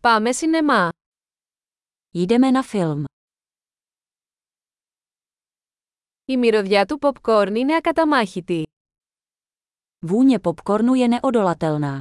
[0.00, 0.88] Πάμε σινεμά.
[2.14, 3.04] Jdeme na film.
[6.24, 8.62] Η μυρωδιά του popcorn είναι ακαταμάχητη.
[10.06, 11.98] Vůně popcornu je neodolatelná.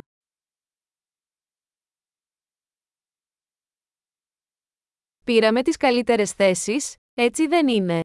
[5.25, 7.99] Πήραμε τις καλύτερες θέσεις, έτσι δεν είναι.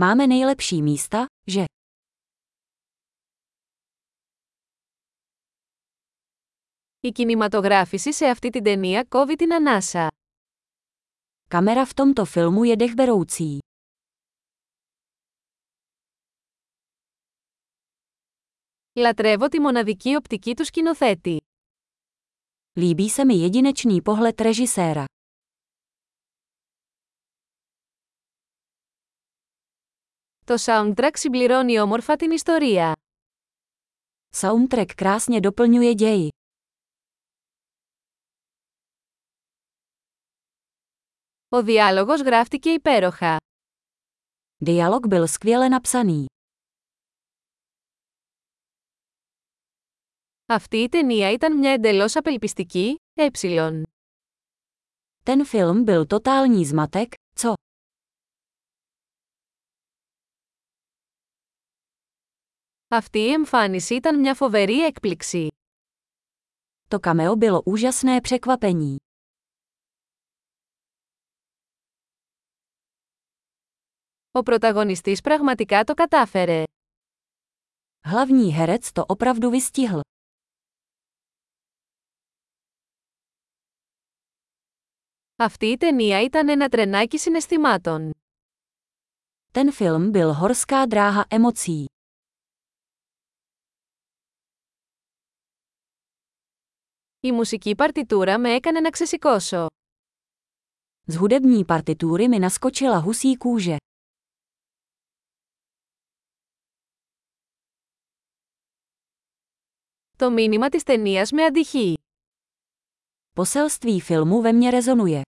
[0.00, 1.64] Máme nejlepší místa, že?
[7.04, 10.08] Η κινηματογράφηση σε αυτή την ταινία κόβει την ανάσα.
[11.48, 13.58] Kamera v tomto filmu je dechberoucí.
[18.92, 21.40] Λατρεύω τη μοναδική οπτική του σκηνοθέτη.
[22.80, 25.04] Líbí se mi jedinečný pohled režiséra.
[30.44, 32.92] Το soundtrack συμπληρώνει όμορφα την ιστορία.
[34.36, 36.28] Soundtrack krásně doplňuje ději.
[41.53, 43.37] Ο διάλογος γράφτηκε υπέροχα.
[44.65, 46.25] Dialog byl skvěle napsaný.
[50.45, 53.27] Αυτή η ταινία ήταν μια εντελώς απελπιστική, ε.
[55.23, 57.53] Ten film byl totální zmatek, co?
[62.87, 65.47] Αυτή η εμφάνιση ήταν μια φοβερή έκπληξη.
[66.87, 68.97] To cameo bylo úžasné překvapení.
[74.33, 76.63] Ο πρωταγωνιστής πραγματικά το κατάφερε.
[78.09, 79.99] Hlavní herec to opravdu vystihl.
[85.35, 88.11] Αυτή η ταινία ήταν ένα τρενάκι συναισθημάτων.
[89.53, 91.85] Ten film byl horská dráha emocí.
[97.19, 99.67] Η μουσική παρτιτούρα με έκανε να ξεσηκώσω.
[101.11, 103.77] Z hudební partitury mi naskočila husí kůže.
[110.23, 111.93] Το μήνυμα της ταινίας με αντυχεί.
[113.35, 115.21] Poselství filmu ve mně rezonuje.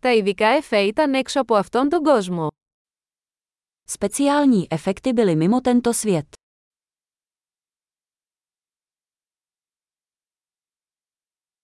[0.00, 2.48] Τα ειδικά εφέ ήταν έξω από αυτόν τον κόσμο.
[3.84, 6.28] Speciální efekty byly mimo tento svět.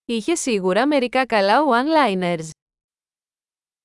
[0.05, 2.49] Είχε σίγουρα μερικά καλά one-liners.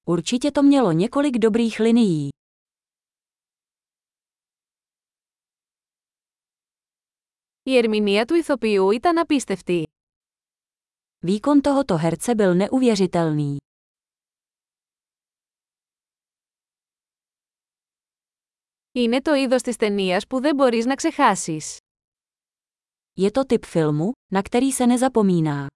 [0.05, 2.29] Určitě to mělo několik dobrých linií.
[7.63, 9.83] Η ερμηνεία του ηθοποιού ήταν απίστευτη.
[11.27, 13.57] Výkon tohoto herce byl neuvěřitelný.
[18.93, 21.77] Είναι το είδος της ταινίας που δεν μπορείς να ξεχάσεις.
[23.21, 25.67] Je to typ filmu, na který se nezapomíná.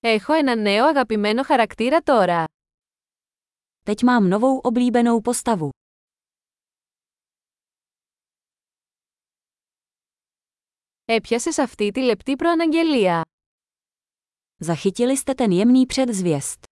[0.00, 2.44] Έχω ένα νέο αγαπημένο χαρακτήρα τώρα.
[3.82, 5.68] Teď mám novou oblíbenou postavu.
[11.10, 13.22] Έπιασες αυτή τη λεπτή προαναγγελία.
[14.64, 16.64] Zachytili jste ten jemný předzvěst.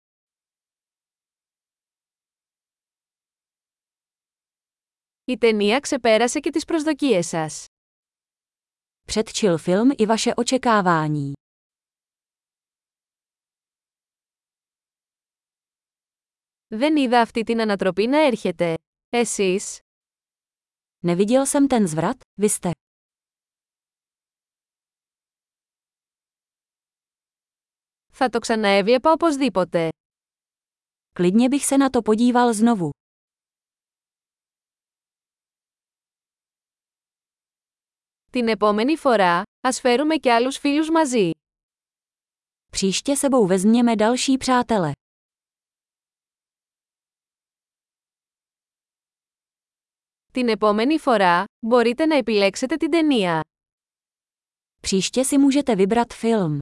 [5.24, 7.66] Η ταινία ξεπέρασε και τις προσδοκίες σας.
[9.06, 11.32] Předčil film i vaše očekávání.
[16.66, 18.74] Δεν είδα αυτή την ανατροπή να έρχεται.
[19.08, 19.78] Εσείς.
[21.06, 22.70] Neviděl jsem ten zvrat, vy jste.
[28.16, 29.88] Θα το ξαναέβλεπα οπωσδήποτε.
[31.14, 32.90] Klidně bych se na to podíval znovu.
[38.30, 41.30] Την επόμενη φορά, ας φέρουμε και άλλους φίλους μαζί.
[42.72, 44.92] Příště sebou vezměme další přátele.
[50.32, 53.40] Την επόμενη φορά, μπορείτε να επιλέξετε την ταινία.
[54.82, 56.58] Příště si můžete vybrat film.